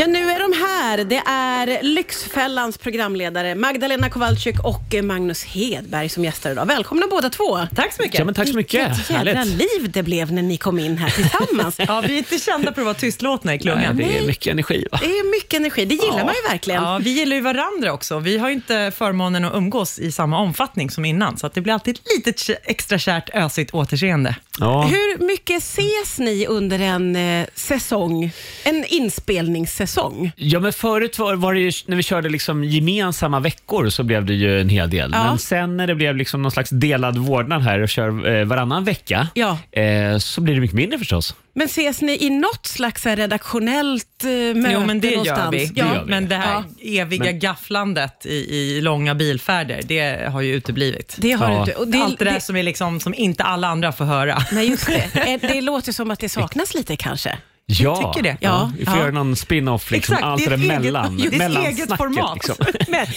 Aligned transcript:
Ja, 0.00 0.06
nu 0.06 0.30
är 0.30 0.38
de 0.38 0.58
här. 0.66 1.04
Det 1.04 1.22
är 1.26 1.82
Lyxfällans 1.82 2.78
programledare 2.78 3.54
Magdalena 3.54 4.10
Kowalczyk 4.10 4.64
och 4.64 5.04
Magnus 5.04 5.44
Hedberg 5.44 6.08
som 6.08 6.24
gästar 6.24 6.50
idag. 6.50 6.66
Välkomna 6.66 7.06
båda 7.10 7.30
två. 7.30 7.58
Tack 7.76 7.92
så 7.92 8.02
mycket. 8.02 8.18
Ja, 8.18 8.24
men 8.24 8.34
tack 8.34 8.48
så 8.48 8.54
mycket. 8.56 8.88
Vilket 8.90 9.10
jädra 9.10 9.34
Härligt. 9.34 9.58
liv 9.58 9.90
det 9.92 10.02
blev 10.02 10.32
när 10.32 10.42
ni 10.42 10.56
kom 10.56 10.78
in 10.78 10.98
här 10.98 11.10
tillsammans. 11.10 11.76
Ja, 11.88 12.00
vi 12.06 12.14
är 12.14 12.18
inte 12.18 12.38
kända 12.38 12.74
för 12.74 12.80
att 12.80 12.84
vara 12.84 12.94
tystlåtna 12.94 13.52
i 13.52 13.56
Nej, 13.56 13.62
klungan. 13.62 13.96
det 13.96 14.18
är 14.18 14.26
mycket 14.26 14.52
energi. 14.52 14.86
Va? 14.92 14.98
Det 15.02 15.06
är 15.06 15.30
mycket 15.30 15.54
energi. 15.60 15.84
Det 15.84 15.94
gillar 15.94 16.24
man 16.24 16.34
ju 16.44 16.48
verkligen. 16.50 16.82
Ja, 16.82 16.98
vi 17.02 17.10
gillar 17.10 17.36
ju 17.36 17.42
varandra 17.42 17.92
också. 17.92 18.18
Vi 18.18 18.38
har 18.38 18.48
ju 18.48 18.54
inte 18.54 18.92
förmånen 18.96 19.44
att 19.44 19.54
umgås 19.54 19.98
i 19.98 20.12
samma 20.12 20.38
omfattning 20.38 20.90
som 20.90 21.04
innan, 21.04 21.38
så 21.38 21.46
att 21.46 21.54
det 21.54 21.60
blir 21.60 21.72
alltid 21.72 21.96
ett 21.96 22.02
litet 22.16 22.60
extra 22.64 22.98
kärt 22.98 23.30
ösigt 23.34 23.74
återseende. 23.74 24.36
Ja. 24.60 24.82
Hur 24.82 25.26
mycket 25.26 25.62
ses 25.62 26.18
ni 26.18 26.46
under 26.46 26.78
en 26.78 27.16
eh, 27.16 27.46
säsong, 27.54 28.30
en 28.64 28.84
inspelningssäsong? 28.88 30.32
ja, 30.36 30.60
men 30.60 30.72
förut 30.72 31.18
var, 31.18 31.34
var 31.34 31.54
det 31.54 31.60
ju, 31.60 31.72
när 31.86 31.96
vi 31.96 32.02
körde 32.02 32.28
liksom 32.28 32.64
gemensamma 32.64 33.40
veckor 33.40 33.88
så 33.88 34.02
blev 34.02 34.24
det 34.24 34.34
ju 34.34 34.60
en 34.60 34.68
hel 34.68 34.90
del. 34.90 35.10
Ja. 35.12 35.24
Men 35.24 35.38
sen 35.38 35.76
när 35.76 35.86
det 35.86 35.94
blev 35.94 36.16
liksom 36.16 36.42
någon 36.42 36.50
slags 36.52 36.70
delad 36.70 37.16
vårdnad 37.18 37.62
här 37.62 37.80
och 37.82 37.88
kör 37.88 38.36
eh, 38.36 38.44
varannan 38.44 38.84
vecka 38.84 39.28
Ja. 39.34 39.58
eh, 39.80 40.18
så 40.18 40.40
blir 40.40 40.54
det 40.54 40.60
mycket 40.60 40.76
mindre 40.76 40.98
förstås. 40.98 41.34
Men 41.58 41.66
ses 41.66 42.00
ni 42.02 42.16
i 42.24 42.30
något 42.30 42.66
slags 42.66 43.04
här 43.04 43.16
redaktionellt 43.16 44.24
eh, 44.24 44.30
möte 44.30 44.72
Jo, 44.72 44.86
men 44.86 45.00
det 45.00 45.10
någonstans? 45.10 45.38
gör 45.44 45.50
vi. 45.50 45.66
Det 45.66 45.80
gör 45.80 46.04
vi. 46.04 46.10
Men 46.10 46.28
det 46.28 46.36
här 46.36 46.64
eviga 46.82 47.24
Men- 47.24 47.38
gafflandet 47.38 48.26
i, 48.26 48.54
i 48.56 48.80
långa 48.80 49.14
bilfärder, 49.14 49.80
det 49.84 50.28
har 50.32 50.40
ju 50.40 50.54
uteblivit. 50.54 51.16
Det 51.18 51.32
har 51.32 51.50
Ja. 51.50 51.60
inte. 51.60 51.72
Och 51.74 51.88
det, 51.88 51.98
Allt 52.02 52.18
det 52.18 52.24
där 52.24 52.32
det, 52.32 52.40
som, 52.40 52.56
är 52.56 52.62
liksom, 52.62 53.00
som 53.00 53.14
inte 53.14 53.42
alla 53.42 53.68
andra 53.68 53.92
får 53.92 54.04
höra. 54.04 54.38
nej, 54.52 54.68
just 54.70 54.86
det. 54.86 55.04
Eh, 55.28 55.40
det 55.40 55.60
låter 55.60 55.92
som 55.92 56.10
att 56.10 56.18
det 56.20 56.28
saknas 56.28 56.74
lite 56.74 56.96
kanske. 56.96 57.38
Ja, 57.70 58.12
tycker 58.14 58.30
det. 58.30 58.36
Ja. 58.40 58.72
vi 58.78 58.84
får 58.84 58.94
Ja. 58.94 59.00
göra 59.00 59.10
någon 59.10 59.36
spin-off, 59.36 59.90
liksom, 59.90 60.12
Exakt, 60.14 60.24
allt 60.26 60.44
det 60.44 60.50
det 60.50 60.54
är 60.54 60.58
där 60.68 60.74
ett 60.76 60.82
eget- 60.82 61.38
mellan, 61.38 61.62
det 61.62 61.68
eget 61.68 61.96
format. 61.96 62.34
Liksom. 62.34 62.56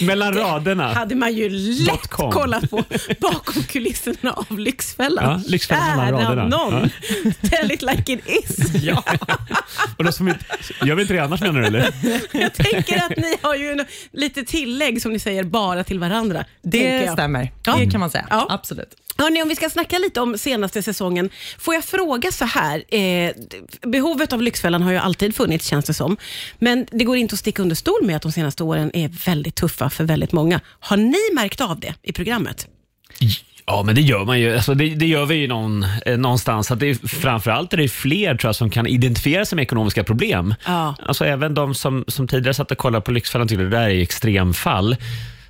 mellan 0.06 0.34
raderna. 0.34 0.92
hade 0.92 1.14
man 1.14 1.32
ju 1.34 1.48
lätt 1.84 2.08
kollat 2.08 2.70
på 2.70 2.84
bakom 3.20 3.62
kulisserna 3.62 4.32
av 4.32 4.58
Lyxfällan. 4.58 5.24
Ja, 5.24 5.40
Lyxfällan 5.50 5.96
mellan 5.96 6.22
raderna. 6.22 6.48
någon. 6.48 6.90
Tell 7.50 7.72
it 7.72 7.82
like 7.82 8.12
it 8.12 8.20
is. 8.26 8.74
Ja. 8.82 9.04
Och 9.96 10.04
då 10.04 10.12
som 10.12 10.28
inte, 10.28 10.44
gör 10.84 10.94
vi 10.94 11.02
inte 11.02 11.14
det 11.14 11.20
annars 11.20 11.40
menar 11.40 11.60
du 11.60 11.66
eller? 11.66 11.94
Jag 12.32 12.54
tänker 12.54 12.96
att 13.04 13.16
ni 13.16 13.36
har 13.42 13.54
ju 13.54 13.70
en, 13.72 13.84
lite 14.12 14.44
tillägg 14.44 15.02
som 15.02 15.12
ni 15.12 15.18
säger 15.18 15.44
bara 15.44 15.84
till 15.84 15.98
varandra. 15.98 16.44
Det 16.62 17.12
stämmer. 17.12 17.52
Ja. 17.66 17.76
Det 17.78 17.90
kan 17.90 18.00
man 18.00 18.10
säga. 18.10 18.26
Ja. 18.30 18.46
Absolut. 18.50 18.88
Hörrni, 19.16 19.42
om 19.42 19.48
vi 19.48 19.56
ska 19.56 19.70
snacka 19.70 19.98
lite 19.98 20.20
om 20.20 20.38
senaste 20.38 20.82
säsongen, 20.82 21.30
får 21.58 21.74
jag 21.74 21.84
fråga 21.84 22.32
så 22.32 22.44
här. 22.44 22.94
Eh, 22.94 23.32
behovet 23.86 24.32
av 24.32 24.41
Lyxfällan 24.42 24.82
har 24.82 24.92
ju 24.92 24.98
alltid 24.98 25.36
funnits 25.36 25.66
känns 25.66 25.84
det 25.84 25.94
som, 25.94 26.16
men 26.58 26.86
det 26.90 27.04
går 27.04 27.16
inte 27.16 27.32
att 27.32 27.38
sticka 27.38 27.62
under 27.62 27.76
stol 27.76 28.04
med 28.04 28.16
att 28.16 28.22
de 28.22 28.32
senaste 28.32 28.64
åren 28.64 28.90
är 28.94 29.08
väldigt 29.26 29.54
tuffa 29.54 29.90
för 29.90 30.04
väldigt 30.04 30.32
många. 30.32 30.60
Har 30.80 30.96
ni 30.96 31.34
märkt 31.34 31.60
av 31.60 31.80
det 31.80 31.94
i 32.02 32.12
programmet? 32.12 32.68
Ja, 33.66 33.82
men 33.82 33.94
det 33.94 34.00
gör 34.00 34.24
man 34.24 34.40
ju. 34.40 34.54
Alltså, 34.54 34.74
det, 34.74 34.94
det 34.94 35.06
gör 35.06 35.26
vi 35.26 35.34
ju 35.34 35.48
någon, 35.48 35.86
eh, 36.06 36.18
någonstans. 36.18 36.70
Att 36.70 36.80
det 36.80 36.86
är, 36.86 37.08
framförallt 37.08 37.72
är 37.72 37.76
det 37.76 37.88
fler 37.88 38.34
tror 38.34 38.48
jag, 38.48 38.56
som 38.56 38.70
kan 38.70 38.86
identifiera 38.86 39.44
sig 39.44 39.56
med 39.56 39.62
ekonomiska 39.62 40.04
problem. 40.04 40.54
Ja. 40.66 40.94
Alltså, 41.06 41.24
även 41.24 41.54
de 41.54 41.74
som, 41.74 42.04
som 42.08 42.28
tidigare 42.28 42.54
satt 42.54 42.70
och 42.70 42.78
kollade 42.78 43.02
på 43.02 43.12
Lyxfällan 43.12 43.48
tyckte 43.48 43.64
det 43.64 43.70
där 43.70 43.88
är 43.88 44.00
extremfall. 44.00 44.96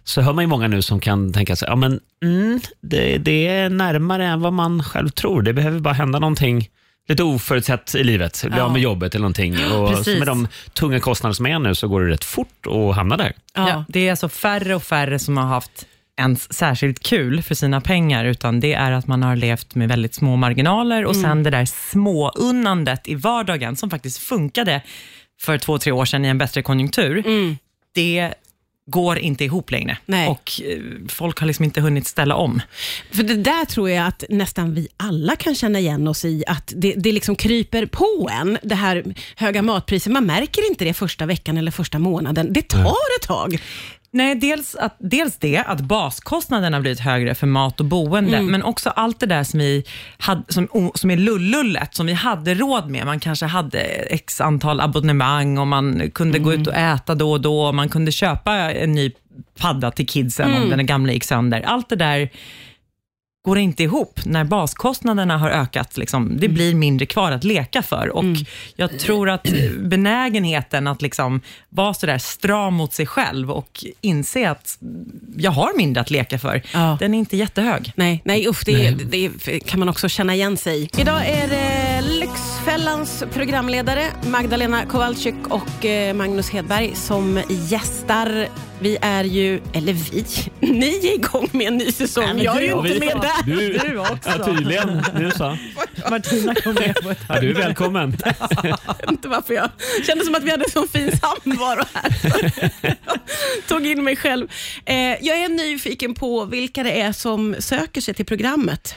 Så 0.04 0.20
hör 0.20 0.32
man 0.32 0.44
ju 0.44 0.48
många 0.48 0.68
nu 0.68 0.82
som 0.82 1.00
kan 1.00 1.32
tänka 1.32 1.56
sig 1.56 1.68
ja, 1.68 1.76
men, 1.76 2.00
mm, 2.22 2.60
det, 2.80 3.18
det 3.18 3.46
är 3.46 3.68
närmare 3.68 4.26
än 4.26 4.40
vad 4.40 4.52
man 4.52 4.82
själv 4.82 5.08
tror. 5.08 5.42
Det 5.42 5.52
behöver 5.52 5.80
bara 5.80 5.94
hända 5.94 6.18
någonting 6.18 6.68
lite 7.08 7.22
oförutsett 7.22 7.94
i 7.94 8.04
livet. 8.04 8.44
Bli 8.46 8.58
Ja. 8.58 8.64
av 8.64 8.72
med 8.72 8.82
jobbet 8.82 9.14
eller 9.14 9.22
någonting. 9.22 9.72
Och 9.72 9.88
Precis. 9.96 10.18
med 10.18 10.26
de 10.28 10.48
tunga 10.72 11.00
kostnader 11.00 11.34
som 11.34 11.46
är 11.46 11.58
nu 11.58 11.74
så 11.74 11.88
går 11.88 12.00
det 12.00 12.12
rätt 12.12 12.24
fort 12.24 12.66
att 12.66 12.94
hamna 12.96 13.16
där. 13.16 13.32
Ja. 13.54 13.84
det 13.88 14.06
är 14.06 14.10
alltså 14.10 14.28
färre 14.28 14.74
och 14.74 14.82
färre 14.82 15.18
som 15.18 15.36
har 15.36 15.44
haft 15.46 15.86
ens 16.20 16.52
särskilt 16.52 17.00
kul 17.02 17.42
för 17.42 17.54
sina 17.54 17.80
pengar, 17.80 18.24
utan 18.24 18.60
det 18.60 18.74
är 18.74 18.92
att 18.92 19.06
man 19.06 19.22
har 19.22 19.36
levt 19.36 19.74
med 19.74 19.88
väldigt 19.88 20.14
små 20.14 20.36
marginaler 20.36 21.04
och 21.04 21.16
sen 21.16 21.42
det 21.42 21.50
där 21.50 21.64
småunnandet 21.64 23.08
i 23.08 23.14
vardagen 23.14 23.76
som 23.76 23.90
faktiskt 23.90 24.18
funkade 24.18 24.80
för 25.40 25.58
två, 25.58 25.78
tre 25.78 25.92
år 25.92 26.04
sedan 26.04 26.24
i 26.24 26.28
en 26.28 26.38
bättre 26.38 26.62
konjunktur. 26.62 27.24
Det 27.94 28.34
går 28.90 29.18
inte 29.18 29.44
ihop 29.44 29.70
längre 29.70 29.98
Nej. 30.06 30.28
och 30.28 30.60
eh, 30.64 30.80
folk 31.08 31.38
har 31.38 31.46
liksom 31.46 31.64
inte 31.64 31.80
hunnit 31.80 32.06
ställa 32.06 32.34
om. 32.34 32.60
För 33.10 33.22
det 33.22 33.36
där 33.36 33.64
tror 33.64 33.90
jag 33.90 34.06
att 34.06 34.24
nästan 34.28 34.74
vi 34.74 34.88
alla 34.96 35.36
kan 35.36 35.54
känna 35.54 35.78
igen 35.78 36.08
oss 36.08 36.24
i, 36.24 36.44
att 36.46 36.72
det, 36.76 36.94
det 36.96 37.12
liksom 37.12 37.36
kryper 37.36 37.86
på 37.86 38.30
en, 38.32 38.58
det 38.62 38.74
här 38.74 39.14
höga 39.36 39.62
matpriser. 39.62 40.10
Man 40.10 40.26
märker 40.26 40.70
inte 40.70 40.84
det 40.84 40.94
första 40.94 41.26
veckan 41.26 41.56
eller 41.56 41.70
första 41.70 41.98
månaden. 41.98 42.52
Det 42.52 42.68
tar 42.68 43.18
ett 43.20 43.26
tag. 43.26 43.58
Nej, 44.14 44.34
dels, 44.34 44.74
att, 44.74 44.96
dels 44.98 45.36
det, 45.36 45.58
att 45.58 45.80
baskostnaderna 45.80 46.80
blivit 46.80 47.00
högre 47.00 47.34
för 47.34 47.46
mat 47.46 47.80
och 47.80 47.86
boende, 47.86 48.42
men 48.42 48.62
också 48.62 48.90
allt 48.90 49.20
det 49.20 49.26
där 49.26 49.44
som, 49.44 49.60
vi 49.60 49.84
hade, 50.18 50.42
som, 50.48 50.90
som 50.94 51.10
är 51.10 51.16
lullullet, 51.16 51.94
som 51.94 52.06
vi 52.06 52.12
hade 52.12 52.54
råd 52.54 52.90
med. 52.90 53.06
Man 53.06 53.20
kanske 53.20 53.46
hade 53.46 53.80
x 53.80 54.40
antal 54.40 54.80
abonnemang 54.80 55.58
och 55.58 55.66
man 55.66 56.10
kunde 56.10 56.38
gå 56.38 56.52
ut 56.52 56.66
och 56.66 56.74
äta 56.74 57.14
då 57.14 57.32
och 57.32 57.40
då. 57.40 57.60
Och 57.60 57.74
man 57.74 57.88
kunde 57.88 58.12
köpa 58.12 58.54
en 58.54 58.92
ny 58.92 59.12
padda 59.58 59.90
till 59.90 60.06
kidsen 60.06 60.62
om 60.62 60.70
den 60.70 60.86
gamla 60.86 61.12
gick 61.12 61.24
sönder. 61.24 61.62
Allt 61.62 61.88
det 61.88 61.96
där 61.96 62.30
går 63.44 63.58
inte 63.58 63.82
ihop 63.82 64.20
när 64.24 64.44
baskostnaderna 64.44 65.38
har 65.38 65.50
ökat. 65.50 65.96
Liksom, 65.96 66.36
det 66.40 66.48
blir 66.48 66.74
mindre 66.74 67.06
kvar 67.06 67.32
att 67.32 67.44
leka 67.44 67.82
för. 67.82 68.08
Och 68.16 68.24
Jag 68.76 68.98
tror 68.98 69.30
att 69.30 69.46
benägenheten 69.80 70.86
att 70.86 71.02
liksom 71.02 71.40
vara 71.68 71.94
sådär 71.94 72.18
stram 72.18 72.74
mot 72.74 72.92
sig 72.92 73.06
själv 73.06 73.50
och 73.50 73.84
inse 74.00 74.50
att 74.50 74.78
jag 75.36 75.50
har 75.50 75.76
mindre 75.76 76.00
att 76.00 76.10
leka 76.10 76.38
för, 76.38 76.62
Ja. 76.72 76.96
den 77.00 77.14
är 77.14 77.18
inte 77.18 77.36
jättehög. 77.36 77.92
Nej, 77.96 78.22
nej 78.24 78.48
usch, 78.48 78.62
det, 78.66 78.90
det 78.90 79.60
kan 79.60 79.78
man 79.80 79.88
också 79.88 80.08
känna 80.08 80.34
igen 80.34 80.56
sig 80.56 80.82
i. 80.82 80.88
Idag 80.98 81.26
är 81.28 81.48
det 81.48 82.00
Lyxfällans 82.62 83.24
programledare 83.32 84.06
Magdalena 84.26 84.86
Kowalczyk 84.86 85.34
och 85.48 85.84
eh, 85.84 86.14
Magnus 86.14 86.50
Hedberg 86.50 86.94
som 86.94 87.42
gästar. 87.48 88.48
Vi 88.80 88.98
är 89.00 89.24
ju, 89.24 89.60
eller 89.72 89.92
vi, 89.92 90.24
ni 90.72 91.08
är 91.08 91.14
igång 91.14 91.48
med 91.52 91.66
en 91.66 91.76
ny 91.76 91.92
säsong. 91.92 92.24
Nej, 92.34 92.44
jag 92.44 92.56
är 92.56 92.60
ju 92.60 92.88
inte 92.88 93.06
med 93.06 93.20
där. 93.20 93.56
Du, 93.56 93.78
Du 93.78 93.98
också. 93.98 94.14
Ja, 94.38 94.44
tydligen. 94.44 95.02
Du 95.18 95.30
så. 95.30 95.56
Martina 96.10 96.54
kom 96.54 96.74
med 96.74 96.94
på 97.02 97.10
ett 97.10 97.18
Ja, 97.28 97.40
du 97.40 97.50
är 97.50 97.54
välkommen. 97.54 98.16
Jag 98.62 98.96
vet 98.98 99.10
inte 99.10 99.28
varför 99.28 99.54
jag 99.54 99.70
kände 100.06 100.24
som 100.24 100.34
att 100.34 100.42
vi 100.42 100.50
hade 100.50 100.70
så 100.70 100.86
fin 100.86 101.12
samvaro 101.18 101.84
här. 101.94 102.96
Tog 103.68 103.86
in 103.86 104.04
mig 104.04 104.16
själv. 104.16 104.48
Eh, 104.84 104.96
jag 104.96 105.38
är 105.38 105.48
nyfiken 105.48 106.14
på 106.14 106.44
vilka 106.44 106.82
det 106.82 107.00
är 107.00 107.12
som 107.12 107.56
söker 107.58 108.00
sig 108.00 108.14
till 108.14 108.26
programmet. 108.26 108.94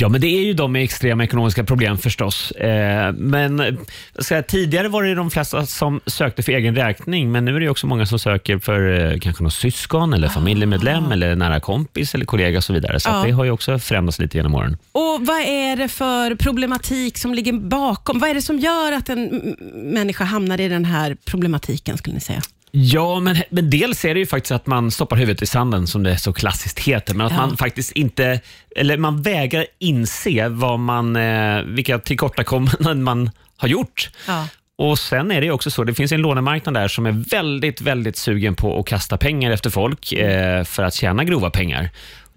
Ja, 0.00 0.08
men 0.08 0.20
det 0.20 0.26
är 0.26 0.42
ju 0.42 0.52
de 0.52 0.72
med 0.72 0.82
extrema 0.84 1.24
ekonomiska 1.24 1.64
problem 1.64 1.98
förstås. 1.98 2.50
Eh, 2.50 3.12
men 3.12 3.60
eh, 3.60 3.74
jag 4.14 4.24
säga, 4.24 4.42
tidigare 4.42 4.88
var 4.88 5.02
det 5.02 5.14
de 5.14 5.30
flesta 5.30 5.66
som 5.66 6.00
sökte 6.06 6.42
för 6.42 6.52
egen 6.52 6.76
räkning, 6.76 7.32
men 7.32 7.44
nu 7.44 7.56
är 7.56 7.60
det 7.60 7.68
också 7.68 7.86
många 7.86 8.06
som 8.06 8.18
söker 8.18 8.58
för 8.58 9.12
eh, 9.12 9.18
kanske 9.18 9.42
någon 9.42 9.50
syskon, 9.50 10.12
eller 10.12 10.28
familjemedlem, 10.28 11.12
eller 11.12 11.36
nära 11.36 11.60
kompis 11.60 12.14
eller 12.14 12.24
kollega 12.24 12.58
och 12.58 12.64
så 12.64 12.72
vidare. 12.72 13.00
Så 13.00 13.08
Ah. 13.08 13.24
Det 13.24 13.30
har 13.30 13.44
ju 13.44 13.50
också 13.50 13.78
förändrats 13.78 14.18
lite 14.18 14.36
genom 14.36 14.54
åren. 14.54 14.76
Och 14.92 15.26
Vad 15.26 15.40
är 15.40 15.76
det 15.76 15.88
för 15.88 16.34
problematik 16.34 17.18
som 17.18 17.34
ligger 17.34 17.52
bakom? 17.52 18.18
Vad 18.18 18.30
är 18.30 18.34
det 18.34 18.42
som 18.42 18.58
gör 18.58 18.92
att 18.92 19.08
en 19.08 19.56
människa 19.74 20.24
hamnar 20.24 20.60
i 20.60 20.68
den 20.68 20.84
här 20.84 21.16
problematiken, 21.24 21.98
skulle 21.98 22.14
ni 22.14 22.20
säga? 22.20 22.42
Ja, 22.80 23.20
men, 23.20 23.36
men 23.50 23.70
dels 23.70 24.04
är 24.04 24.14
det 24.14 24.20
ju 24.20 24.26
faktiskt 24.26 24.52
att 24.52 24.66
man 24.66 24.90
stoppar 24.90 25.16
huvudet 25.16 25.42
i 25.42 25.46
sanden, 25.46 25.86
som 25.86 26.02
det 26.02 26.18
så 26.18 26.32
klassiskt 26.32 26.78
heter, 26.78 27.14
men 27.14 27.26
att 27.26 27.32
Ja. 27.32 27.38
man 27.38 27.56
faktiskt 27.56 27.92
inte, 27.92 28.40
eller 28.76 28.96
man 28.98 29.22
vägrar 29.22 29.66
inse 29.78 30.48
vad 30.48 30.78
man, 30.78 31.16
eh, 31.16 31.62
vilka 31.62 31.98
tillkortakommanden 31.98 33.02
man 33.02 33.30
har 33.56 33.68
gjort. 33.68 34.10
Ja. 34.26 34.48
Och 34.78 34.98
Sen 34.98 35.30
är 35.30 35.40
det 35.40 35.50
också 35.50 35.70
så, 35.70 35.84
det 35.84 35.94
finns 35.94 36.12
en 36.12 36.20
lånemarknad 36.20 36.74
där 36.74 36.88
som 36.88 37.06
är 37.06 37.12
väldigt, 37.30 37.80
väldigt 37.80 38.16
sugen 38.16 38.54
på 38.54 38.78
att 38.80 38.86
kasta 38.86 39.16
pengar 39.16 39.50
efter 39.50 39.70
folk 39.70 40.12
eh, 40.12 40.64
för 40.64 40.82
att 40.82 40.94
tjäna 40.94 41.24
grova 41.24 41.50
pengar. 41.50 41.90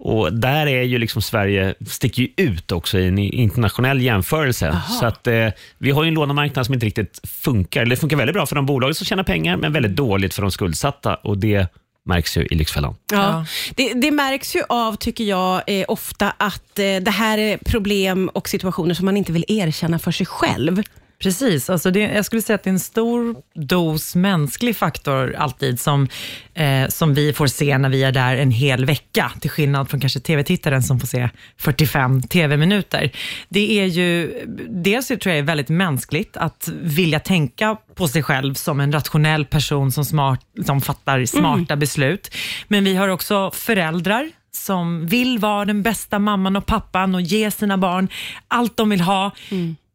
Och 0.04 0.32
Där 0.32 0.66
är 0.66 0.82
ju 0.82 0.98
liksom 0.98 1.22
Sverige, 1.22 1.74
sticker 1.86 2.22
ju 2.22 2.28
ut 2.36 2.72
också 2.72 2.98
i 2.98 3.08
en 3.08 3.18
internationell 3.18 4.00
jämförelse. 4.00 4.82
Så 5.00 5.06
att 5.06 5.26
eh, 5.26 5.48
Vi 5.78 5.90
har 5.90 6.02
ju 6.02 6.08
en 6.08 6.14
lånemarknad 6.14 6.66
som 6.66 6.74
inte 6.74 6.86
riktigt 6.86 7.20
funkar. 7.28 7.84
Det 7.84 7.96
funkar 7.96 8.16
väldigt 8.16 8.34
bra 8.34 8.46
för 8.46 8.56
de 8.56 8.66
bolag 8.66 8.96
som 8.96 9.06
tjänar 9.06 9.24
pengar, 9.24 9.56
men 9.56 9.72
väldigt 9.72 9.96
dåligt 9.96 10.34
för 10.34 10.42
de 10.42 10.50
skuldsatta. 10.50 11.14
Och 11.14 11.38
Det 11.38 11.66
märks 12.04 12.36
ju 12.36 12.46
i 12.46 12.54
Lyxfällan. 12.54 12.94
Ja. 13.12 13.46
Det, 13.74 13.92
det 13.94 14.10
märks 14.10 14.56
ju 14.56 14.62
av, 14.68 14.96
tycker 14.96 15.24
jag, 15.24 15.62
eh, 15.66 15.84
ofta 15.88 16.30
att 16.36 16.78
eh, 16.78 16.96
det 17.02 17.10
här 17.10 17.38
är 17.38 17.56
problem 17.56 18.28
och 18.28 18.48
situationer 18.48 18.94
som 18.94 19.04
man 19.04 19.16
inte 19.16 19.32
vill 19.32 19.44
erkänna 19.48 19.98
för 19.98 20.10
sig 20.10 20.26
själv. 20.26 20.82
Precis, 21.22 21.70
alltså 21.70 21.90
det, 21.90 22.00
jag 22.00 22.24
skulle 22.24 22.42
säga 22.42 22.54
att 22.54 22.62
det 22.62 22.70
är 22.70 22.72
en 22.72 22.80
stor 22.80 23.36
dos 23.54 24.14
mänsklig 24.14 24.76
faktor 24.76 25.34
alltid 25.38 25.80
som, 25.80 26.08
eh, 26.54 26.88
som 26.88 27.14
vi 27.14 27.32
får 27.32 27.46
se 27.46 27.78
när 27.78 27.88
vi 27.88 28.02
är 28.02 28.12
där 28.12 28.36
en 28.36 28.50
hel 28.50 28.84
vecka, 28.84 29.32
till 29.40 29.50
skillnad 29.50 29.90
från 29.90 30.00
kanske 30.00 30.20
tv-tittaren 30.20 30.82
som 30.82 31.00
får 31.00 31.06
se 31.06 31.28
45 31.58 32.22
tv-minuter. 32.22 33.10
Det 33.48 33.80
är 33.80 33.86
ju, 33.86 34.40
dels 34.68 35.08
tror 35.08 35.26
jag 35.26 35.38
är 35.38 35.42
väldigt 35.42 35.68
mänskligt 35.68 36.36
att 36.36 36.68
vilja 36.82 37.20
tänka 37.20 37.76
på 37.94 38.08
sig 38.08 38.22
själv 38.22 38.54
som 38.54 38.80
en 38.80 38.92
rationell 38.92 39.44
person 39.44 39.92
som, 39.92 40.04
smart, 40.04 40.40
som 40.66 40.80
fattar 40.80 41.24
smarta 41.24 41.76
beslut. 41.76 42.34
Men 42.68 42.84
vi 42.84 42.96
har 42.96 43.08
också 43.08 43.50
föräldrar 43.50 44.30
som 44.54 45.06
vill 45.06 45.38
vara 45.38 45.64
den 45.64 45.82
bästa 45.82 46.18
mamman 46.18 46.56
och 46.56 46.66
pappan 46.66 47.14
och 47.14 47.22
ge 47.22 47.50
sina 47.50 47.78
barn 47.78 48.08
allt 48.48 48.76
de 48.76 48.90
vill 48.90 49.00
ha. 49.00 49.30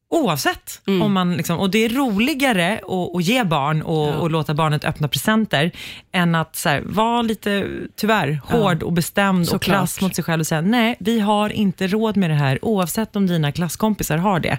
Oavsett. 0.09 0.81
Om 0.86 1.13
man 1.13 1.38
liksom, 1.38 1.59
och 1.59 1.69
Det 1.69 1.86
är 1.86 1.89
roligare 1.89 2.80
att, 2.83 3.15
att 3.15 3.24
ge 3.24 3.44
barn 3.44 3.81
och, 3.81 4.15
och 4.15 4.31
låta 4.31 4.54
barnet 4.54 4.86
öppna 4.86 5.07
presenter 5.07 5.71
än 6.12 6.36
att 6.36 6.56
så 6.56 6.69
här, 6.69 6.81
vara 6.86 7.21
lite, 7.21 7.68
tyvärr, 7.95 8.42
hård 8.44 8.83
och 8.83 8.94
bestämd 8.94 9.42
och 9.42 9.48
Såklart. 9.48 9.77
krass 9.77 10.01
mot 10.01 10.15
sig 10.15 10.24
själv 10.24 10.39
och 10.39 10.48
säga 10.48 10.62
nej, 10.62 10.95
vi 11.00 11.19
har 11.19 11.50
inte 11.50 11.88
råd 11.88 12.18
med 12.18 12.30
det 12.30 12.36
här 12.36 12.65
oavsett 12.65 13.15
om 13.15 13.27
dina 13.27 13.51
klasskompisar 13.51 14.18
har 14.18 14.39
det. 14.39 14.57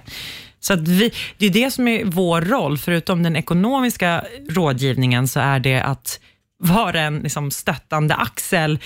Så 0.59 0.75
vi, 0.75 1.11
det 1.37 1.45
är 1.45 1.49
det 1.49 1.71
som 1.71 1.87
är 1.87 2.05
vår 2.05 2.41
roll, 2.41 2.77
förutom 2.77 3.23
den 3.23 3.35
ekonomiska 3.35 4.25
rådgivningen, 4.49 5.27
så 5.27 5.39
är 5.39 5.59
det 5.59 5.81
att 5.81 6.19
vara 6.63 7.01
en 7.01 7.19
liksom, 7.19 7.51
stöttande 7.51 8.15
axel 8.15 8.79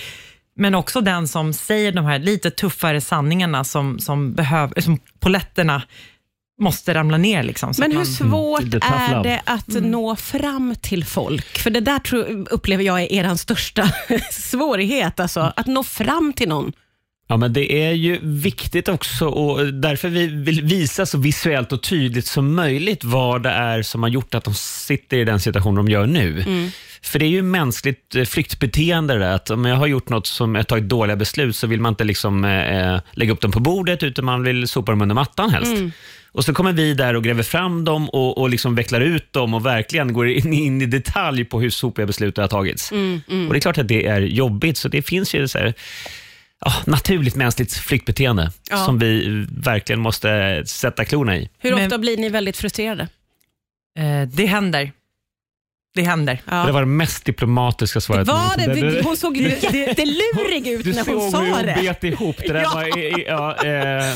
men 0.56 0.74
också 0.74 1.00
den 1.00 1.28
som 1.28 1.52
säger 1.52 1.92
de 1.92 2.04
här 2.04 2.18
lite 2.18 2.50
tuffare 2.50 3.00
sanningarna 3.00 3.64
som, 3.64 3.98
som, 3.98 4.32
behöver, 4.34 4.80
som 4.80 4.98
poletterna 5.20 5.82
måste 6.60 6.94
ramla 6.94 7.18
ner. 7.18 7.42
Liksom, 7.42 7.74
så 7.74 7.80
Men 7.80 7.90
att 7.90 7.94
hur 7.94 7.98
man, 7.98 8.06
svårt 8.30 8.60
The 8.60 8.80
tough 8.80 9.12
är 9.12 9.22
det 9.22 9.42
att 9.44 9.68
nå 9.68 10.16
fram 10.16 10.74
till 10.80 11.04
folk? 11.04 11.58
För 11.58 11.70
det 11.70 11.80
där 11.80 11.98
tror, 11.98 12.46
upplever 12.50 12.84
jag 12.84 13.02
är 13.02 13.12
er 13.12 13.34
största 13.34 13.92
svårighet, 14.30 15.20
alltså, 15.20 15.52
att 15.56 15.66
nå 15.66 15.82
fram 15.82 16.32
till 16.32 16.48
någon. 16.48 16.72
Ja, 17.28 17.36
men 17.36 17.52
det 17.52 17.72
är 17.84 17.92
ju 17.92 18.18
viktigt 18.22 18.88
också 18.88 19.26
och 19.26 19.74
därför 19.74 20.08
vi 20.08 20.26
vill 20.26 20.62
visa 20.62 21.06
så 21.06 21.18
visuellt 21.18 21.72
och 21.72 21.82
tydligt 21.82 22.26
som 22.26 22.54
möjligt 22.54 23.04
vad 23.04 23.42
det 23.42 23.50
är 23.50 23.82
som 23.82 24.02
har 24.02 24.10
gjort 24.10 24.34
att 24.34 24.44
de 24.44 24.54
sitter 24.54 25.16
i 25.16 25.24
den 25.24 25.40
situation 25.40 25.74
de 25.74 25.88
gör 25.88 26.06
nu. 26.06 26.44
För 27.02 27.18
det 27.18 27.24
är 27.24 27.28
ju 27.28 27.42
mänskligt 27.42 28.14
eh, 28.14 28.24
flyktbeteende 28.24 29.14
det 29.14 29.20
där, 29.20 29.32
att 29.32 29.50
om 29.50 29.64
jag 29.64 29.76
har 29.76 29.86
gjort 29.86 30.08
något 30.08 30.26
som 30.26 30.54
jag 30.54 30.66
tagit 30.66 30.88
dåliga 30.88 31.16
beslut 31.16 31.56
så 31.56 31.66
vill 31.66 31.80
man 31.80 31.92
inte 31.92 32.04
liksom, 32.04 32.44
eh, 32.44 33.00
lägga 33.12 33.32
upp 33.32 33.40
dem 33.40 33.52
på 33.52 33.60
bordet 33.60 34.02
utan 34.02 34.24
man 34.24 34.42
vill 34.42 34.68
sopa 34.68 34.92
dem 34.92 35.02
under 35.02 35.14
mattan 35.14 35.50
helst. 35.50 35.72
Och 36.34 36.44
så 36.44 36.54
kommer 36.54 36.72
vi 36.72 36.94
där 36.94 37.16
och 37.16 37.24
gräver 37.24 37.42
fram 37.42 37.84
dem 37.84 38.08
och, 38.10 38.38
och 38.38 38.50
liksom 38.50 38.74
vecklar 38.74 39.00
ut 39.00 39.32
dem 39.32 39.54
och 39.54 39.66
verkligen 39.66 40.12
går 40.12 40.28
in, 40.28 40.52
in 40.52 40.82
i 40.82 40.86
detalj 40.86 41.44
på 41.44 41.60
hur 41.60 41.70
sopiga 41.70 42.06
beslut 42.06 42.34
det 42.36 42.42
har 42.42 42.48
tagits. 42.48 42.92
Och 42.92 42.98
Det 43.28 43.56
är 43.56 43.60
klart 43.60 43.78
att 43.78 43.88
det 43.88 44.06
är 44.06 44.20
jobbigt, 44.20 44.76
så 44.78 44.88
det 44.88 45.02
finns 45.02 45.34
ju 45.34 45.48
så 45.48 45.58
här, 45.58 45.74
ja, 46.60 46.72
naturligt 46.86 47.34
mänskligt 47.36 47.72
flyktbeteende 47.74 48.50
Ja. 48.70 48.76
som 48.84 48.98
vi 48.98 49.44
verkligen 49.58 50.00
måste 50.00 50.62
sätta 50.66 51.04
klorna 51.04 51.36
i. 51.36 51.48
Hur 51.58 51.74
Men- 51.74 51.84
ofta 51.84 51.98
blir 51.98 52.16
ni 52.16 52.28
väldigt 52.28 52.56
frustrerade? 52.56 53.08
eh, 53.98 54.28
det 54.28 54.46
händer. 54.46 54.92
Det 55.94 56.02
händer. 56.02 56.42
Ja. 56.50 56.56
Det 56.66 56.72
var 56.72 56.80
det 56.80 56.86
mest 56.86 57.24
diplomatiska 57.24 58.00
svaret. 58.00 58.26
Var 58.28 58.56
det? 58.74 58.74
det, 58.90 59.02
Hon 59.04 59.16
såg 59.16 59.36
jättelurig 59.36 60.66
ut 60.68 60.84
du 60.84 60.92
när 60.92 61.04
såg 61.04 61.14
hon 61.14 61.30
sa 61.30 61.40
hur 61.40 61.52
hon 61.52 61.62
det. 61.66 61.78
bet 62.00 62.04
ihop. 62.04 62.36
Det 62.38 62.52
där 62.52 62.60
Ja. 62.62 62.70
var, 62.74 63.18
ja, 63.26 63.56
eh, 63.56 64.14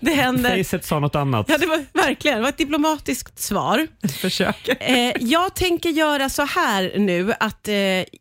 Det 0.00 0.10
hände. 0.10 0.56
facet 0.64 0.84
sa 0.84 0.98
något 1.00 1.14
annat. 1.14 1.46
Ja, 1.48 1.58
det 1.58 1.66
var 1.66 1.84
verkligen 1.92 2.36
det 2.36 2.42
var 2.42 2.48
ett 2.48 2.58
diplomatiskt 2.58 3.38
svar. 3.40 3.86
Försök. 4.20 4.68
Eh, 4.80 5.12
jag 5.20 5.54
tänker 5.54 5.90
göra 5.90 6.28
så 6.28 6.42
här 6.44 6.92
nu 6.98 7.32
att 7.40 7.68
eh, 7.68 7.74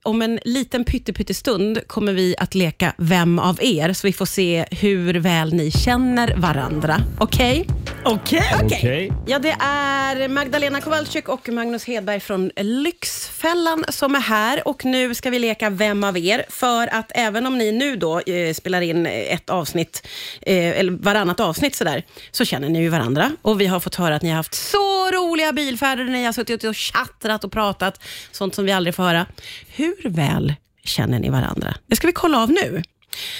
om 0.03 0.21
en 0.21 0.39
liten 0.45 0.83
pyttestund 0.85 1.87
kommer 1.87 2.13
vi 2.13 2.35
att 2.37 2.55
leka 2.55 2.93
Vem 2.97 3.39
av 3.39 3.59
er? 3.61 3.93
Så 3.93 4.07
vi 4.07 4.13
får 4.13 4.25
se 4.25 4.65
hur 4.71 5.13
väl 5.13 5.53
ni 5.53 5.71
känner 5.71 6.35
varandra. 6.37 6.97
Okej? 7.19 7.67
Okej. 8.05 8.43
Okej. 8.63 9.11
Ja, 9.27 9.39
det 9.39 9.55
är 9.59 10.27
Magdalena 10.27 10.81
Kowalczyk 10.81 11.29
och 11.29 11.49
Magnus 11.49 11.85
Hedberg 11.85 12.19
från 12.19 12.51
Lyxfällan 12.81 13.85
som 13.89 14.15
är 14.15 14.19
här 14.19 14.67
och 14.67 14.85
nu 14.85 15.15
ska 15.15 15.29
vi 15.29 15.39
leka 15.39 15.69
Vem 15.69 16.03
av 16.03 16.17
er? 16.17 16.45
För 16.49 16.95
att 16.95 17.11
även 17.15 17.45
om 17.47 17.57
ni 17.57 17.71
nu 17.71 17.95
då 17.95 18.19
eh, 18.19 18.53
spelar 18.53 18.81
in 18.81 19.05
ett 19.05 19.49
avsnitt, 19.49 20.07
eh, 20.41 20.79
eller 20.79 20.91
varannat 20.91 21.39
avsnitt 21.39 21.75
sådär, 21.75 22.03
så 22.31 22.45
känner 22.45 22.69
ni 22.69 22.81
ju 22.81 22.89
varandra 22.89 23.31
och 23.41 23.61
vi 23.61 23.65
har 23.65 23.79
fått 23.79 23.95
höra 23.95 24.15
att 24.15 24.21
ni 24.21 24.29
har 24.29 24.35
haft 24.35 24.53
så 24.53 25.11
roliga 25.11 25.53
bilfärder, 25.53 26.05
ni 26.05 26.23
har 26.23 26.33
suttit 26.33 26.63
och 26.63 26.77
chattrat 26.77 27.43
och 27.43 27.51
pratat, 27.51 28.01
sånt 28.31 28.55
som 28.55 28.65
vi 28.65 28.71
aldrig 28.71 28.95
får 28.95 29.03
höra. 29.03 29.25
Hur 29.67 30.09
väl 30.09 30.53
känner 30.83 31.19
ni 31.19 31.29
varandra? 31.29 31.75
Det 31.87 31.95
ska 31.95 32.07
vi 32.07 32.13
kolla 32.13 32.43
av 32.43 32.51
nu. 32.51 32.83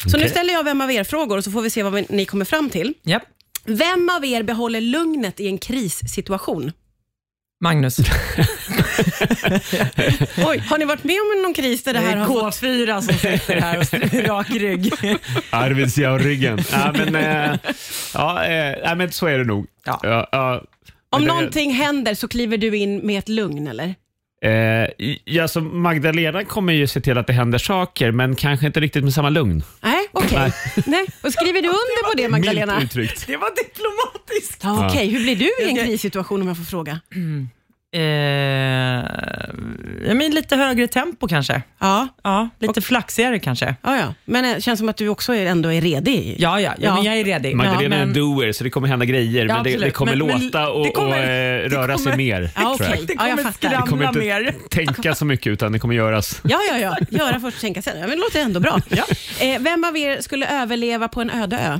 Så 0.01 0.17
nu 0.17 0.23
Okej. 0.23 0.29
ställer 0.29 0.53
jag 0.53 0.63
Vem 0.63 0.81
av 0.81 0.91
er-frågor 0.91 1.37
och 1.37 1.43
så 1.43 1.51
får 1.51 1.61
vi 1.61 1.69
se 1.69 1.83
vad 1.83 2.09
ni 2.09 2.25
kommer 2.25 2.45
fram 2.45 2.69
till. 2.69 2.93
Japp. 3.03 3.23
Vem 3.65 4.09
av 4.09 4.25
er 4.25 4.43
behåller 4.43 4.81
lugnet 4.81 5.39
i 5.39 5.47
en 5.47 5.57
krissituation? 5.57 6.71
Magnus. 7.63 7.97
Oj, 10.47 10.57
har 10.69 10.77
ni 10.77 10.85
varit 10.85 11.03
med 11.03 11.15
om 11.35 11.41
någon 11.43 11.53
kris 11.53 11.83
där 11.83 11.93
det 11.93 11.99
här 11.99 12.15
har 12.17 12.25
fått... 12.27 12.61
K4 12.61 13.01
som 13.01 13.13
sitter 13.13 13.61
här 13.61 13.77
och 13.79 14.27
rak 14.27 14.49
rygg. 14.49 14.93
Arvidsjaur-ryggen. 15.49 16.59
ja, 16.71 16.93
men, 16.97 17.15
eh, 17.15 17.59
ja, 18.13 18.45
eh, 18.45 18.95
men 18.95 19.11
så 19.11 19.25
är 19.27 19.37
det 19.37 19.43
nog. 19.43 19.67
Ja. 19.85 19.99
Ja, 20.03 20.27
ja. 20.31 20.63
Om 21.09 21.21
det- 21.21 21.27
någonting 21.27 21.73
händer 21.73 22.13
så 22.13 22.27
kliver 22.27 22.57
du 22.57 22.77
in 22.77 23.05
med 23.07 23.19
ett 23.19 23.29
lugn, 23.29 23.67
eller? 23.67 23.95
Eh, 24.45 24.89
ja, 25.25 25.47
så 25.47 25.61
Magdalena 25.61 26.43
kommer 26.45 26.73
ju 26.73 26.87
se 26.87 27.01
till 27.01 27.17
att 27.17 27.27
det 27.27 27.33
händer 27.33 27.57
saker, 27.57 28.11
men 28.11 28.35
kanske 28.35 28.65
inte 28.67 28.79
riktigt 28.79 29.03
med 29.03 29.13
samma 29.13 29.29
lugn. 29.29 29.63
Nej, 29.81 30.07
okej. 30.11 30.51
Nej. 30.85 31.05
Och 31.21 31.33
skriver 31.33 31.61
du 31.61 31.67
under 31.67 32.09
på 32.11 32.17
det, 32.17 32.29
Magdalena? 32.29 32.79
Det 33.27 33.37
var 33.37 33.63
diplomatiskt. 33.63 34.59
Ja, 34.63 34.87
okej. 34.89 35.07
Hur 35.07 35.23
blir 35.23 35.35
du 35.35 35.65
i 35.65 35.69
en 35.69 35.75
krissituation 35.87 36.41
om 36.41 36.47
jag 36.47 36.57
får 36.57 36.63
fråga? 36.63 36.99
Eh, 37.93 38.01
ja, 40.07 40.13
men 40.13 40.31
lite 40.31 40.55
högre 40.55 40.87
tempo 40.87 41.27
kanske. 41.27 41.61
Ja, 41.79 42.07
Ja, 42.23 42.49
lite 42.59 42.81
flaxigare 42.81 43.39
kanske. 43.39 43.75
ja, 43.81 43.97
ja. 43.97 44.13
men 44.25 44.43
det 44.43 44.61
känns 44.61 44.79
som 44.79 44.89
att 44.89 44.97
du 44.97 45.07
också 45.09 45.35
är, 45.35 45.45
ändå 45.45 45.73
är 45.73 45.81
redig. 45.81 46.35
Ja, 46.39 46.59
ja, 46.59 46.71
ja, 46.71 46.73
Ja. 46.87 46.95
men 46.95 47.03
jag 47.03 47.17
är 47.17 47.23
ready. 47.25 47.55
Magdalena 47.55 47.83
ja, 47.83 47.89
men, 47.89 47.99
är 47.99 48.03
en 48.03 48.13
doer, 48.13 48.51
så 48.51 48.63
det 48.63 48.69
kommer 48.69 48.87
hända 48.87 49.05
grejer, 49.05 49.45
Ja, 49.45 49.53
men 49.55 49.63
det, 49.63 49.77
det 49.77 49.91
kommer 49.91 50.15
Men- 50.15 50.27
men 50.27 50.41
låta 50.45 50.69
och, 50.69 50.85
det 50.85 50.91
kommer- 50.91 51.09
och 51.09 51.15
eh, 51.17 51.69
det 51.69 51.75
röra 51.77 51.97
sig 51.97 52.03
kommer- 52.03 52.17
mer. 52.17 52.49
Ja, 52.55 52.73
okej. 52.73 52.87
Det 53.07 53.13
Ja, 53.17 53.27
jag 53.27 53.37
kommer. 53.37 53.43
Det 53.51 53.53
skramla 53.53 53.81
kommer 53.87 54.05
inte 54.07 54.19
mer. 54.19 54.55
tänka 54.69 55.15
så 55.15 55.25
mycket, 55.25 55.47
utan 55.47 55.71
det 55.71 55.79
kommer 55.79 55.95
göras. 55.95 56.41
Ja, 56.43 56.59
ja, 56.71 56.77
ja. 56.77 56.97
Göra 57.09 57.39
först, 57.39 57.61
tänka 57.61 57.81
sen. 57.81 57.93
Ja, 57.99 58.01
men 58.07 58.09
det 58.09 58.15
låter 58.23 58.39
ändå 58.41 58.59
bra. 58.59 58.79
Eh, 59.39 59.59
vem 59.61 59.83
av 59.83 59.97
er 59.97 60.21
skulle 60.21 60.61
överleva 60.61 61.07
på 61.07 61.21
en 61.21 61.29
öde 61.29 61.57
ö? 61.57 61.79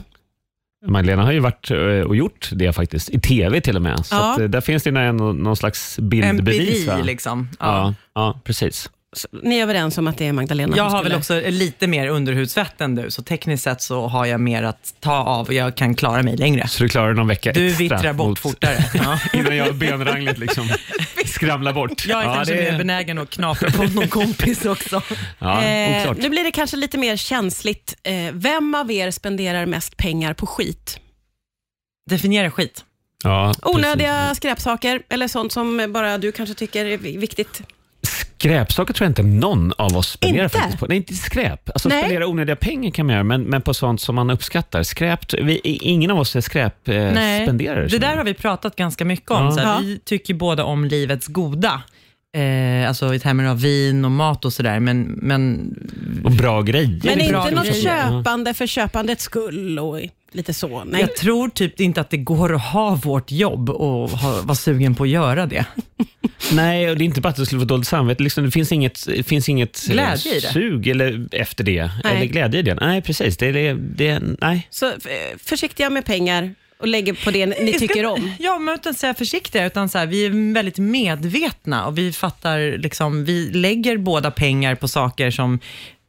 Magdalena 0.88 1.24
har 1.24 1.32
ju 1.32 1.40
varit 1.40 1.72
eh, 1.72 1.78
och 1.78 2.16
gjort 2.16 2.50
det 2.52 2.74
faktiskt, 2.74 3.10
i 3.10 3.20
tv 3.20 3.62
till 3.62 3.76
och 3.76 3.82
med. 3.82 4.06
Så 4.06 4.16
Ja. 4.16 4.34
att, 4.34 4.40
eh, 4.40 4.46
där 4.46 4.62
finns 4.62 4.84
det 4.84 4.92
någon, 4.92 5.38
någon 5.38 5.56
slags 5.56 6.00
bildbevis. 6.00 6.88
Empiri 6.88 7.04
liksom. 7.04 7.50
Ja. 7.60 7.66
Ja, 7.66 7.94
ja, 8.16 8.40
precis. 8.44 8.90
Så, 9.16 9.28
ni 9.44 9.58
är 9.60 9.64
överens 9.64 9.98
om 9.98 10.08
att 10.08 10.18
det 10.18 10.28
är 10.28 10.34
Magdalena 10.34 10.78
Jag 10.78 10.84
har 10.84 11.04
väl 11.04 11.22
skulle... 11.22 11.40
också 11.40 11.52
lite 11.52 11.88
mer 11.88 12.08
underhudsvett 12.08 12.82
än 12.82 12.96
du, 12.96 13.12
så 13.12 13.24
tekniskt 13.24 13.64
sett 13.64 13.82
så 13.82 14.08
har 14.08 14.26
jag 14.26 14.42
mer 14.42 14.64
att 14.64 14.94
ta 15.00 15.14
av 15.16 15.48
och 15.48 15.54
jag 15.54 15.76
kan 15.76 15.96
klara 15.96 16.24
mig 16.24 16.38
längre. 16.38 16.68
Så 16.68 16.84
du 16.84 16.90
klarar 16.90 17.14
någon 17.14 17.28
vecka 17.28 17.52
Du 17.54 17.68
extra. 17.68 17.84
vittrar 17.84 18.14
bort 18.14 18.28
mot- 18.28 18.40
fortare. 18.40 18.78
Ja. 18.94 19.20
Innan 19.40 19.56
jag 19.58 19.76
benranglet 19.76 20.38
liksom 20.38 20.70
skramlar 21.34 21.74
bort. 21.74 22.06
Jag 22.06 22.22
är 22.22 22.26
ja, 22.28 22.34
kanske 22.34 22.54
det 22.56 22.72
mer 22.72 22.78
benägen 22.78 23.18
att 23.18 23.30
knapra 23.30 23.72
på 23.72 23.84
någon 23.84 24.08
kompis 24.08 24.66
också. 24.66 25.02
Ja, 25.40 25.64
Eh, 25.64 26.14
nu 26.18 26.30
blir 26.30 26.44
det 26.44 26.52
kanske 26.52 26.78
lite 26.78 26.98
mer 26.98 27.18
känsligt. 27.18 27.96
Eh, 28.04 28.14
vem 28.34 28.76
av 28.76 28.92
er 28.92 29.12
spenderar 29.12 29.66
mest 29.66 29.98
pengar 29.98 30.34
på 30.34 30.46
skit? 30.48 31.00
Definiera 32.10 32.52
skit. 32.52 32.86
Ja, 33.24 33.54
Onödiga 33.62 34.36
skräpsaker 34.36 35.02
eller 35.10 35.28
sånt 35.28 35.52
som 35.52 35.86
bara 35.94 36.18
du 36.18 36.32
kanske 36.32 36.56
tycker 36.56 36.86
är 36.86 36.98
vi- 36.98 37.18
viktigt? 37.18 37.62
Skräpsaker 38.44 38.94
tror 38.94 39.06
jag 39.06 39.10
inte 39.10 39.24
någon 39.24 39.74
av 39.78 39.98
oss 39.98 40.08
spenderar 40.10 40.44
Inte? 40.44 40.58
faktiskt 40.58 40.80
på. 40.80 40.86
Nej, 40.88 40.98
inte 40.98 41.14
skräp. 41.14 41.70
Alltså 41.70 41.90
Nej. 41.90 42.04
spendera 42.04 42.28
onödiga 42.28 42.56
pengar 42.56 42.92
kan 42.92 43.06
man 43.06 43.14
göra, 43.14 43.24
men, 43.24 43.44
men 43.44 43.62
på 43.62 43.74
sånt 43.74 44.02
som 44.02 44.16
man 44.16 44.30
uppskattar. 44.30 44.84
Skräp, 44.84 45.34
vi, 45.34 45.60
ingen 45.64 46.12
av 46.12 46.20
oss 46.20 46.36
är 46.36 46.42
skräpspenderare. 46.42 47.88
det 47.88 47.98
där 47.98 48.18
har 48.18 48.24
vi 48.24 48.34
pratat 48.34 48.76
ganska 48.76 49.06
mycket 49.06 49.32
om. 49.32 49.46
Ja. 49.46 49.52
Så 49.52 49.60
här, 49.60 49.68
Ja. 49.74 49.80
Vi 49.82 50.00
tycker 50.00 50.34
båda 50.34 50.64
om 50.64 50.86
livets 50.86 51.28
goda. 51.28 51.82
Eh, 52.36 52.88
alltså 52.88 53.16
i 53.16 53.20
termer 53.20 53.44
av 53.46 53.62
vin 53.62 54.06
och 54.06 54.12
mat 54.12 54.46
och 54.46 54.54
sådär. 54.54 54.80
Men, 54.80 55.02
men 55.02 55.74
Och 56.24 56.32
bra 56.32 56.62
grejer. 56.62 57.02
Men 57.04 57.22
är 57.22 57.30
bra 57.30 57.42
inte 57.44 57.56
något 57.56 57.66
grejer. 57.68 58.10
köpande 58.10 58.54
för 58.54 58.68
köpandets 58.68 59.24
skull 59.24 59.80
och 59.80 60.00
lite 60.32 60.54
så. 60.54 60.84
Nej. 60.84 61.02
jag 61.02 61.16
tror 61.16 61.50
typ 61.50 61.80
inte 61.80 62.02
att 62.02 62.10
det 62.10 62.18
går 62.18 62.56
att 62.56 62.62
ha 62.62 62.96
vårt 62.96 63.32
jobb 63.32 63.70
och 63.70 64.10
ha, 64.10 64.42
vara 64.42 64.56
sugen 64.56 64.96
på 64.96 65.04
att 65.04 65.10
göra 65.10 65.46
det. 65.46 65.66
Nej, 66.54 66.90
och 66.90 66.98
det 66.98 67.04
är 67.04 67.06
inte 67.06 67.22
bara 67.22 67.30
att 67.30 67.36
det 67.36 67.46
skulle 67.46 67.62
få 67.62 67.66
dåligt 67.66 67.88
samvete. 67.88 68.24
Liksom, 68.24 68.44
det 68.46 68.52
finns 68.52 68.72
inget, 68.72 69.08
finns 69.26 69.50
inget 69.50 69.88
eh, 69.88 69.94
Glädje 69.94 70.32
i 70.38 70.40
det. 70.40 70.48
sug 70.48 70.88
eller, 70.88 71.28
efter 71.32 71.64
det. 71.64 71.92
Nej. 72.04 72.16
Eller 72.16 72.26
glädje 72.26 72.60
i 72.60 72.64
det. 72.64 72.76
Nej, 72.76 73.02
precis. 73.02 73.38
Det, 73.38 73.52
det, 73.52 73.74
det, 73.74 74.22
nej. 74.42 74.68
Så 74.70 74.88
eh, 74.88 74.94
försiktiga 75.38 75.90
med 75.90 76.06
pengar 76.06 76.56
och 76.84 76.90
lägger 76.90 77.14
på 77.26 77.32
det 77.32 77.46
ni 77.46 77.74
tycker 77.74 78.06
om. 78.06 78.32
Ja, 78.40 78.52
behöver 78.60 78.74
inte 78.74 78.94
säga 78.94 79.14
försiktiga, 79.14 79.66
utan 79.66 79.90
så 79.90 79.98
här, 79.98 80.06
vi 80.06 80.26
är 80.26 80.54
väldigt 80.54 80.78
medvetna 80.78 81.86
och 81.86 81.98
vi 81.98 82.14
fattar, 82.14 82.78
liksom, 82.78 83.26
vi 83.26 83.50
lägger 83.50 83.98
båda 83.98 84.32
pengar 84.32 84.76
på 84.76 84.88
saker 84.88 85.32
som 85.32 85.60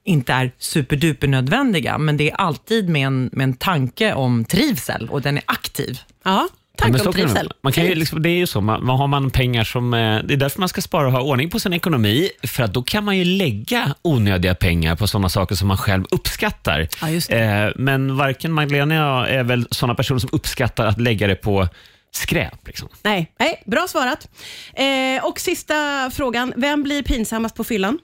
inte 0.05 0.33
är 0.33 0.53
superduper 0.59 1.29
nödvändiga, 1.29 1.99
men 1.99 2.17
det 2.17 2.31
är 2.31 2.35
alltid 2.35 2.89
med 2.89 3.07
en, 3.07 3.31
med 3.33 3.45
en 3.45 3.55
tanke 3.55 4.15
om 4.15 4.45
trivsel 4.45 5.09
och 5.11 5.23
den 5.23 5.37
är 5.37 5.45
aktiv. 5.47 5.99
Ja, 6.25 6.49
men 6.49 6.64
tanke 6.77 6.99
så 6.99 7.07
om 7.07 7.13
trivsel. 7.13 7.53
Man 7.63 7.73
kan 7.73 7.85
ju 7.85 7.95
liksom, 7.95 8.23
det 8.23 8.29
är 8.29 8.37
ju 8.37 8.47
så, 8.47 8.61
man, 8.61 8.85
man 8.87 8.97
har 8.99 9.07
man 9.07 9.31
pengar 9.31 9.65
som... 9.65 9.95
eh, 9.95 10.21
Det 10.25 10.35
är 10.35 10.37
därför 10.37 10.61
man 10.61 10.69
ska 10.69 10.81
spara 10.81 11.07
och 11.07 11.13
ha 11.13 11.21
ordning 11.21 11.51
på 11.51 11.61
sin 11.61 11.73
ekonomi, 11.73 12.31
för 12.47 12.63
att 12.63 12.75
då 12.75 12.83
kan 12.83 13.05
man 13.05 13.17
ju 13.19 13.25
lägga 13.25 13.95
onödiga 14.03 14.55
pengar 14.55 14.97
på 14.97 15.07
sådana 15.07 15.29
saker 15.29 15.55
som 15.55 15.69
man 15.69 15.77
själv 15.77 16.05
uppskattar. 16.11 16.89
Ja, 17.01 17.11
just 17.11 17.29
det. 17.31 17.45
Eh, 17.45 17.73
Men 17.77 18.17
varken 18.17 18.53
Magdalena 18.53 19.15
och 19.21 19.21
jag 19.29 19.31
är 19.31 19.45
väl 19.45 19.67
sådana 19.71 19.95
personer 19.95 20.19
som 20.21 20.31
uppskattar 20.33 20.87
att 20.87 21.01
lägga 21.01 21.27
det 21.27 21.35
på 21.37 21.69
skräp. 22.11 22.67
Liksom. 22.67 22.89
Nej, 23.03 23.33
nej, 23.39 23.63
bra 23.67 23.87
svarat. 23.89 24.29
Eh, 24.73 25.25
och 25.25 25.41
sista 25.41 26.11
frågan. 26.15 26.53
Vem 26.57 26.83
blir 26.83 27.03
pinsammast 27.03 27.57
på 27.57 27.65
fyllan? 27.65 27.99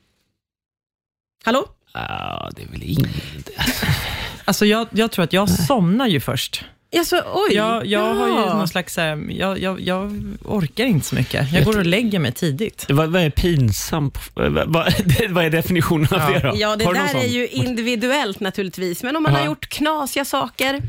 Hallå? 1.45 1.65
Ah, 1.93 2.51
det 2.57 2.63
är 2.63 2.67
väl 2.67 2.83
ingen... 2.83 3.11
Alltså 4.45 4.67
jag, 4.67 4.89
jag 4.91 5.11
tror 5.13 5.25
att 5.25 5.33
jag 5.33 5.49
somnar 5.49 6.07
ju 6.07 6.21
först. 6.21 6.65
Alltså, 6.99 7.23
oj. 7.35 7.55
Jag, 7.55 7.87
jag 7.87 8.15
har 8.15 8.29
ju 8.29 8.35
någon 8.35 8.69
slags, 8.69 8.95
så 8.95 9.01
här, 9.01 9.27
jag, 9.31 9.59
jag, 9.59 9.81
jag 9.81 10.23
orkar 10.45 10.85
inte 10.85 11.07
så 11.07 11.15
mycket. 11.15 11.53
Jag 11.53 11.65
går 11.65 11.79
och 11.79 11.87
lägger 11.87 12.19
mig 12.19 12.33
tidigt. 12.33 12.87
Vad, 12.89 13.09
vad 13.11 13.23
är 13.23 13.31
pinsamt? 13.31 14.19
Vad, 14.35 14.53
vad, 14.53 14.69
vad 15.31 15.45
är 15.45 15.51
definitionen 15.51 16.09
av 16.11 16.19
Ja. 16.21 16.31
det 16.31 16.49
då? 16.49 16.53
Ja, 16.57 16.77
det 16.77 16.85
Har 16.85 16.93
du 16.95 16.99
någon 16.99 17.09
där 17.09 17.21
är 17.21 17.29
ju 17.29 17.49
individuellt 17.49 18.41
naturligtvis, 18.41 19.03
men 19.03 19.17
om 19.17 19.23
man 19.23 19.35
har 19.35 19.45
gjort 19.47 19.69
knasiga 19.69 20.25
saker. 20.25 20.83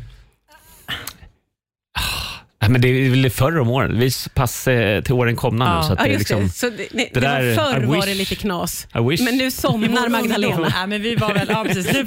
Men 2.71 2.81
det 2.81 2.87
är 2.87 3.09
väl 3.09 3.29
förr 3.29 3.59
om 3.59 3.69
åren. 3.69 3.99
Vi 3.99 4.11
pass 4.33 4.67
eh, 4.67 5.01
till 5.03 5.13
åren 5.13 5.35
komna 5.35 5.65
Ja. 5.65 5.81
nu. 5.81 5.87
Så 5.87 5.93
att 5.93 5.99
Ja, 5.99 6.05
det 6.11 6.17
liksom, 6.17 6.43
det. 6.43 6.49
Så 6.49 6.69
det, 6.69 6.87
det, 6.91 7.09
det 7.13 7.19
där, 7.19 7.55
var 7.55 7.65
förr 7.73 7.83
I 7.83 7.85
var 7.85 7.95
wish. 7.95 8.05
det 8.05 8.13
lite 8.13 8.35
knas, 8.35 8.87
men 8.93 9.37
nu 9.37 9.51
somnar 9.51 10.09
Magdalena. 10.09 10.71
Nej, 10.75 10.87
men 10.87 11.01
vi 11.01 11.15
var 11.15 11.33
väl, 11.33 11.47
ja 11.49 11.63
precis, 11.67 11.93
nu 11.93 12.03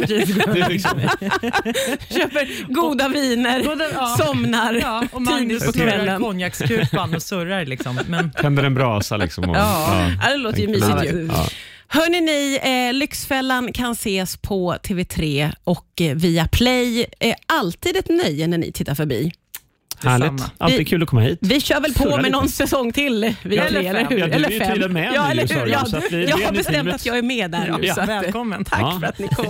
jag 0.60 0.72
liksom- 0.72 1.00
Köper 2.10 2.72
goda 2.74 3.08
viner, 3.08 3.62
Goda- 3.62 3.90
ja. 3.94 4.16
somnar 4.18 4.74
Ja, 4.74 5.04
och 5.12 5.22
Magnus 5.22 5.66
på 5.66 5.72
kvällen. 5.72 6.20
konjakskupan 6.22 7.14
och 7.14 7.22
surrar. 7.22 7.64
Liksom. 7.64 8.00
Men, 8.08 8.30
tänder 8.42 8.62
en 8.64 8.74
brasa. 8.74 9.16
Liksom, 9.16 9.44
och, 9.50 9.56
Ja. 9.56 10.10
Ja, 10.22 10.30
det 10.30 10.36
låter 10.36 10.60
ju 10.60 10.68
mysigt 10.68 11.04
ju. 11.04 11.28
Ja. 11.32 11.46
Hörni 11.88 12.20
ni, 12.20 12.58
eh, 12.88 12.92
Lyxfällan 12.98 13.72
kan 13.72 13.92
ses 13.92 14.36
på 14.36 14.76
TV3 14.82 15.52
och 15.64 15.86
eh, 16.00 16.14
via 16.14 16.48
Play. 16.48 17.06
Eh, 17.20 17.34
alltid 17.46 17.96
ett 17.96 18.08
nöje 18.08 18.46
när 18.46 18.58
ni 18.58 18.72
tittar 18.72 18.94
förbi. 18.94 19.32
Härligt. 20.04 20.44
Alltid 20.58 20.78
Vi- 20.78 20.84
kul 20.84 21.02
att 21.02 21.08
komma 21.08 21.22
hit. 21.22 21.38
Vi 21.40 21.60
kör 21.60 21.80
väl 21.80 21.94
på 21.94 22.02
Surra 22.02 22.10
med 22.16 22.18
lite. 22.24 22.30
någon 22.36 22.48
säsong 22.48 22.92
till 22.92 23.34
Play, 23.42 23.58
eller 23.58 23.80
eller 23.80 23.92
fem. 23.94 24.06
hur? 24.10 24.18
Ja, 24.18 24.26
du 24.26 24.32
eller 24.32 24.48
är 24.48 24.52
ju 24.52 24.58
fem. 24.58 24.68
tydligen 24.68 24.92
med 24.92 25.12
ja, 25.14 25.24
nu, 25.24 25.30
eller 25.30 25.54
hur? 25.54 25.64
du, 25.66 25.70
Ja, 25.72 25.84
vi- 26.10 26.16
vi 26.16 26.24
jag 26.24 26.36
har 26.36 26.52
bestämt 26.52 26.74
teamet. 26.76 26.94
att 26.94 27.06
jag 27.06 27.18
är 27.18 27.22
med 27.22 27.50
där. 27.50 27.78
Ja. 27.82 27.94
Så 27.94 28.00
välkommen. 28.06 28.64
Tack 28.64 28.80
Ja. 28.80 28.96
för 29.00 29.06
att 29.06 29.18
ni 29.18 29.28
kom. 29.28 29.46